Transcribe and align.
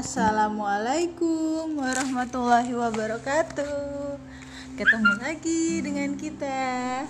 Assalamualaikum 0.00 1.76
warahmatullahi 1.76 2.72
wabarakatuh. 2.72 4.16
Ketemu 4.72 5.12
lagi 5.20 5.84
dengan 5.84 6.16
kita 6.16 7.04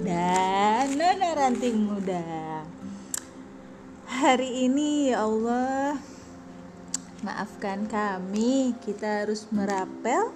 Dan 0.00 0.96
Nona 0.96 1.36
Ranting 1.36 1.84
Muda. 1.84 2.64
Hari 4.08 4.64
ini 4.64 5.12
ya 5.12 5.28
Allah 5.28 6.00
Maafkan 7.20 7.92
kami 7.92 8.72
Kita 8.80 9.28
harus 9.28 9.44
merapel 9.52 10.32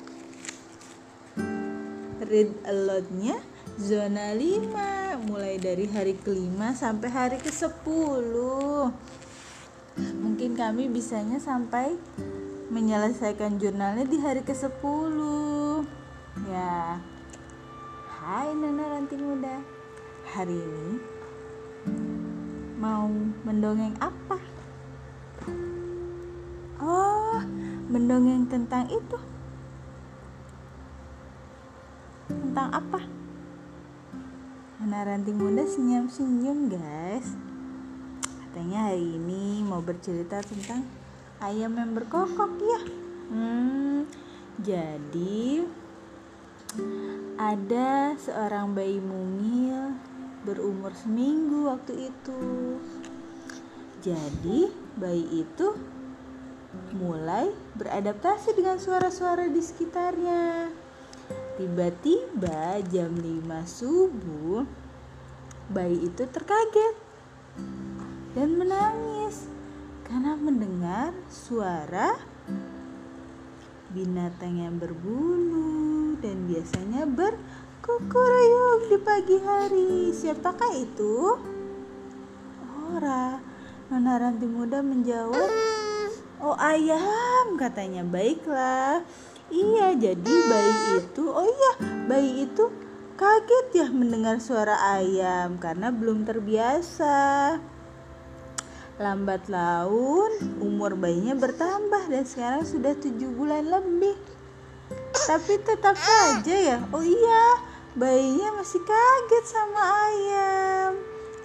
Read 2.21 2.53
alert-nya 2.69 3.41
Zona 3.81 4.37
5 4.37 5.25
Mulai 5.25 5.57
dari 5.57 5.89
hari 5.89 6.21
kelima 6.21 6.77
sampai 6.77 7.09
hari 7.09 7.41
ke 7.41 7.49
10 7.49 7.73
mungkin 10.39 10.55
kami 10.55 10.87
bisanya 10.87 11.43
sampai 11.43 11.99
menyelesaikan 12.71 13.59
jurnalnya 13.59 14.07
di 14.07 14.23
hari 14.23 14.39
ke-10 14.47 15.19
ya. 16.47 17.03
Hai 18.07 18.55
Nana 18.55 18.87
Ranti 18.87 19.19
Muda. 19.19 19.59
Hari 20.31 20.55
ini 20.55 20.89
mau 22.79 23.11
mendongeng 23.43 23.99
apa? 23.99 24.39
Oh 26.87 27.43
mendongeng 27.91 28.47
tentang 28.47 28.87
itu. 28.95 29.19
Tentang 32.31 32.79
apa? 32.79 33.03
Nana 34.79 35.03
Ranti 35.03 35.35
Muda 35.35 35.67
senyum-senyum 35.67 36.71
guys 36.71 37.35
katanya 38.49 38.89
hari 38.89 39.21
ini 39.21 39.61
mau 39.61 39.85
bercerita 39.85 40.41
tentang 40.41 40.89
ayam 41.45 41.77
yang 41.77 41.93
berkokok 41.93 42.57
ya. 42.57 42.81
Hmm, 43.29 44.09
jadi 44.57 45.69
ada 47.37 48.17
seorang 48.17 48.73
bayi 48.73 49.05
mungil 49.05 50.01
berumur 50.49 50.97
seminggu 50.97 51.69
waktu 51.69 52.09
itu. 52.09 52.41
Jadi 54.01 54.73
bayi 54.97 55.45
itu 55.45 55.77
mulai 56.97 57.53
beradaptasi 57.77 58.57
dengan 58.57 58.81
suara-suara 58.81 59.45
di 59.53 59.61
sekitarnya. 59.61 60.73
Tiba-tiba 61.61 62.81
jam 62.89 63.13
5 63.13 63.45
subuh 63.69 64.65
bayi 65.69 66.09
itu 66.09 66.25
terkaget 66.33 67.08
dan 68.37 68.61
menangis 68.61 69.49
karena 70.05 70.37
mendengar 70.37 71.13
suara 71.29 72.17
binatang 73.93 74.61
yang 74.61 74.77
berbulu 74.77 76.17
dan 76.21 76.45
biasanya 76.49 77.09
berkukuruyuk 77.09 78.81
di 78.93 78.99
pagi 79.01 79.37
hari. 79.41 79.93
Siapakah 80.13 80.73
itu? 80.77 81.37
Ora. 82.93 83.41
Nona 83.89 84.21
Ranti 84.21 84.45
Muda 84.45 84.85
menjawab, 84.85 85.49
"Oh, 86.45 86.53
ayam," 86.61 87.57
katanya. 87.57 88.05
"Baiklah." 88.05 89.01
Iya, 89.49 89.97
jadi 89.97 90.35
bayi 90.45 91.01
itu, 91.01 91.25
oh 91.25 91.49
iya, 91.49 91.73
bayi 92.05 92.45
itu 92.45 92.69
kaget 93.17 93.67
ya 93.73 93.87
mendengar 93.89 94.37
suara 94.45 94.77
ayam 95.01 95.57
karena 95.57 95.89
belum 95.89 96.29
terbiasa. 96.29 97.57
Lambat 98.99 99.47
laun, 99.47 100.59
umur 100.59 100.99
bayinya 100.99 101.39
bertambah 101.39 102.11
dan 102.11 102.27
sekarang 102.27 102.67
sudah 102.67 102.99
tujuh 102.99 103.31
bulan 103.31 103.63
lebih. 103.63 104.19
Tapi 105.15 105.55
tetap 105.63 105.95
saja 105.95 106.51
ya, 106.51 106.83
oh 106.91 107.07
iya, 107.07 107.63
bayinya 107.95 108.59
masih 108.59 108.83
kaget 108.83 109.45
sama 109.47 109.83
ayam. 110.11 110.93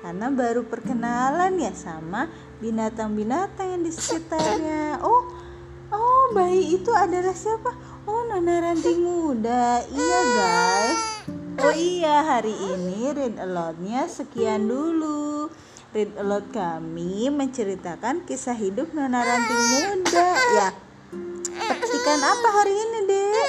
Karena 0.01 0.27
baru 0.33 0.65
perkenalan 0.65 1.53
ya 1.61 1.69
sama 1.77 2.25
binatang-binatang 2.57 3.77
yang 3.77 3.85
di 3.85 3.93
sekitarnya. 3.93 5.05
Oh, 5.05 5.29
oh 5.93 6.33
bayi 6.33 6.81
itu 6.81 6.89
adalah 6.89 7.37
siapa? 7.37 7.69
Oh, 8.09 8.33
Nona 8.33 8.65
Ranting 8.65 8.97
Muda. 8.97 9.85
Iya 9.93 10.19
guys. 10.25 11.01
Oh 11.61 11.75
iya, 11.77 12.25
hari 12.25 12.57
ini 12.57 13.13
read 13.13 13.37
aloud-nya 13.37 14.09
sekian 14.09 14.65
dulu. 14.65 15.53
Read 15.93 16.09
Aloud 16.17 16.49
kami 16.49 17.29
menceritakan 17.29 18.25
kisah 18.25 18.57
hidup 18.57 18.97
Nona 18.97 19.21
Ranting 19.21 19.61
Muda 19.69 20.29
ya. 20.57 20.67
Petikan 21.53 22.17
apa 22.17 22.47
hari 22.49 22.73
ini, 22.73 22.99
Dek? 23.05 23.47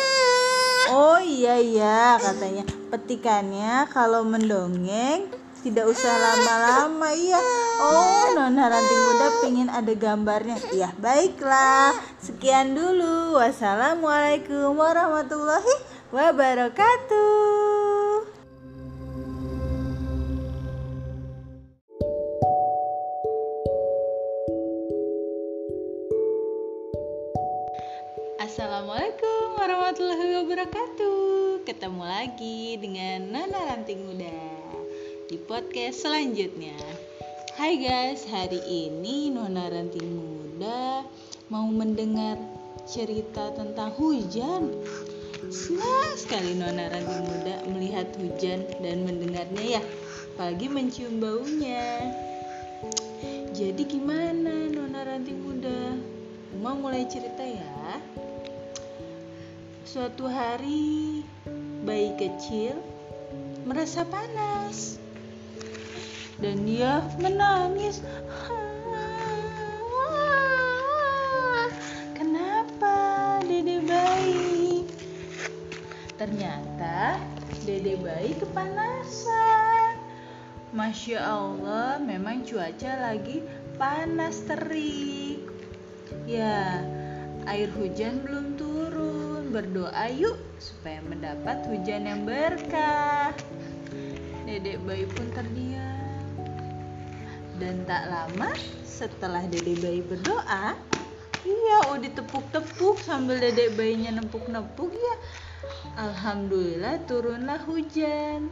Oh 0.93 1.16
iya 1.25 1.56
iya 1.56 2.21
katanya. 2.21 2.69
Petikannya 2.93 3.88
kalau 3.88 4.28
mendongeng 4.28 5.33
tidak 5.65 5.88
usah 5.88 6.12
lama-lama 6.12 7.16
iya. 7.16 7.41
Oh, 7.81 8.37
Nona 8.37 8.69
Ranting 8.69 9.03
Muda 9.09 9.28
pingin 9.41 9.69
ada 9.72 9.97
gambarnya. 9.97 10.60
Ya, 10.77 10.93
baiklah. 11.00 11.97
Sekian 12.21 12.77
dulu. 12.77 13.41
Wassalamualaikum 13.41 14.77
warahmatullahi 14.77 15.77
wabarakatuh. 16.12 17.53
Assalamualaikum 28.44 29.56
warahmatullahi 29.56 30.44
wabarakatuh. 30.44 31.65
Ketemu 31.65 32.05
lagi 32.05 32.77
dengan 32.77 33.32
Nana 33.32 33.72
Ranting 33.72 34.05
Muda 34.05 34.37
Di 35.32 35.41
podcast 35.49 36.05
selanjutnya. 36.05 36.77
Hai 37.56 37.81
guys, 37.81 38.28
hari 38.28 38.60
ini 38.69 39.33
Nona 39.33 39.72
Ranting 39.72 40.04
Muda 40.12 41.09
Mau 41.49 41.72
mendengar 41.72 42.37
cerita 42.84 43.49
tentang 43.56 43.97
hujan. 43.97 44.77
Senang 45.49 46.12
sekali 46.12 46.53
Nona 46.53 46.93
Ranting 46.93 47.25
Muda 47.25 47.65
melihat 47.72 48.12
hujan 48.21 48.69
dan 48.84 49.09
mendengarnya 49.09 49.81
ya. 49.81 49.83
Apalagi 50.37 50.69
mencium 50.69 51.16
baunya. 51.16 52.12
Jadi 53.56 53.88
gimana 53.88 54.69
Nona 54.69 55.00
Ranting 55.00 55.41
Muda? 55.41 55.97
Uma 56.53 56.77
mulai 56.77 57.09
cerita 57.09 57.41
ya. 57.41 57.72
Suatu 59.84 60.25
hari, 60.25 61.21
bayi 61.84 62.17
kecil 62.17 62.81
merasa 63.69 64.00
panas 64.09 64.97
dan 66.41 66.65
dia 66.65 67.05
menangis. 67.21 68.00
Kenapa, 72.17 72.97
Dede 73.45 73.84
bayi? 73.84 74.89
Ternyata 76.16 77.21
Dede 77.69 78.01
bayi 78.01 78.41
kepanasan. 78.41 80.01
Masya 80.72 81.21
Allah, 81.21 82.01
memang 82.01 82.41
cuaca 82.49 83.12
lagi 83.12 83.45
panas 83.77 84.49
terik. 84.49 85.45
Ya, 86.25 86.81
air 87.45 87.69
hujan 87.77 88.25
belum 88.25 88.56
turun. 88.56 88.73
Berdoa 89.54 90.10
yuk 90.10 90.34
supaya 90.59 90.98
mendapat 90.98 91.62
hujan 91.70 92.10
yang 92.10 92.26
berkah. 92.26 93.31
Dedek 94.50 94.82
bayi 94.82 95.06
pun 95.06 95.31
terdiam. 95.31 96.34
Dan 97.62 97.86
tak 97.86 98.10
lama 98.10 98.51
setelah 98.83 99.47
dedek 99.47 99.78
bayi 99.78 100.03
berdoa, 100.03 100.74
iya, 101.47 101.78
oh 101.86 101.95
ditepuk-tepuk 102.03 102.98
sambil 102.98 103.39
dedek 103.39 103.78
bayinya 103.78 104.18
nempuk-nempuk 104.18 104.91
ya. 104.91 105.16
Alhamdulillah 106.03 107.06
turunlah 107.06 107.62
hujan. 107.62 108.51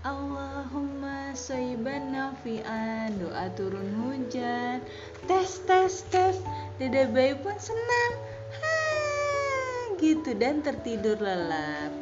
Allahumma 0.00 1.36
sayyiban 1.36 2.16
nafi'an 2.16 3.20
Doa 3.20 3.52
turun 3.52 3.92
hujan 4.00 4.80
Tes 5.28 5.60
tes 5.68 6.08
tes 6.08 6.40
Dede 6.80 7.04
bayi 7.12 7.36
pun 7.36 7.52
senang 7.60 8.29
Gitu 10.00 10.32
dan 10.32 10.64
tertidur 10.64 11.20
lelap 11.20 11.92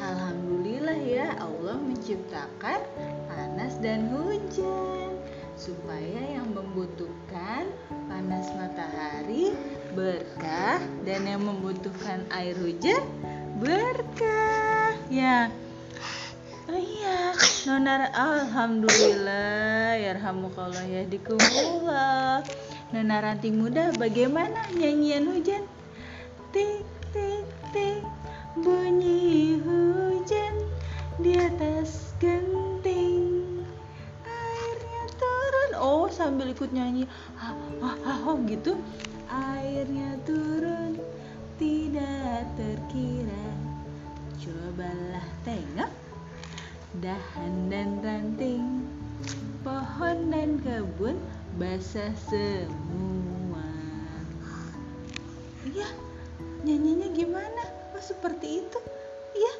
Alhamdulillah 0.00 0.96
ya 0.96 1.36
Allah 1.36 1.76
menciptakan 1.76 2.80
panas 3.28 3.76
dan 3.84 4.08
hujan 4.08 5.12
Supaya 5.60 6.24
yang 6.24 6.56
membutuhkan 6.56 7.68
panas 8.08 8.48
matahari 8.56 9.52
berkah 9.92 10.80
Dan 11.04 11.28
yang 11.28 11.44
membutuhkan 11.44 12.24
air 12.32 12.56
hujan 12.56 13.04
berkah 13.60 14.96
Ya 15.12 15.52
Oh 16.64 16.80
iya, 16.80 17.36
Nona 17.68 18.08
Alhamdulillah, 18.08 20.00
ya 20.00 20.16
rahmukallah 20.16 20.88
ya 20.88 21.04
dikumullah. 21.04 22.40
Nona 22.88 23.20
ranting 23.20 23.60
muda, 23.60 23.92
bagaimana 24.00 24.72
nyanyian 24.72 25.28
hujan? 25.28 25.60
Tik, 26.54 26.86
tik, 27.10 27.46
tik, 27.74 28.06
bunyi 28.62 29.58
hujan 29.58 30.54
di 31.18 31.34
atas 31.34 32.14
genting. 32.22 33.58
Airnya 34.22 35.02
turun. 35.18 35.70
Oh, 35.82 36.06
sambil 36.06 36.54
ikut 36.54 36.70
nyanyi. 36.70 37.10
Ha, 37.42 37.58
ha, 37.82 37.90
ha, 38.06 38.14
ha, 38.22 38.32
gitu. 38.46 38.78
Airnya 39.26 40.14
turun, 40.22 40.94
tidak 41.58 42.46
terkira. 42.54 43.46
Cobalah 44.38 45.26
tengok 45.42 45.90
dahan 47.02 47.66
dan 47.66 47.98
ranting, 47.98 48.86
pohon 49.66 50.30
dan 50.30 50.62
kebun 50.62 51.18
basah 51.58 52.14
semua. 52.30 53.23
Nyanyinya 56.64 57.08
gimana? 57.12 57.62
Oh 57.92 58.00
seperti 58.00 58.64
itu? 58.64 58.78
Iya. 59.36 59.54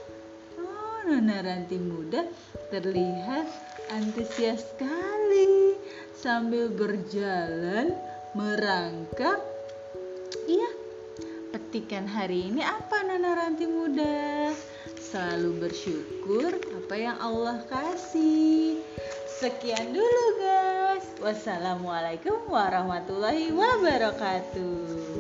Oh, 0.65 0.99
Nona 1.05 1.45
Ranting 1.45 1.85
muda 1.85 2.25
terlihat 2.73 3.45
antusias 3.93 4.65
sekali 4.65 5.77
sambil 6.17 6.73
berjalan 6.73 7.93
merangkak. 8.33 9.39
Iya, 10.49 10.71
petikan 11.53 12.09
hari 12.09 12.49
ini 12.49 12.65
apa 12.65 13.05
Nona 13.05 13.37
Ranting 13.37 13.71
muda? 13.71 14.51
Selalu 14.99 15.69
bersyukur 15.69 16.57
apa 16.57 16.95
yang 16.97 17.21
Allah 17.21 17.63
kasih. 17.69 18.81
Sekian 19.29 19.93
dulu 19.93 20.25
guys. 20.41 21.07
Wassalamualaikum 21.21 22.49
warahmatullahi 22.49 23.53
wabarakatuh. 23.53 25.14